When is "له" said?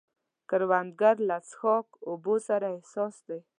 1.29-1.37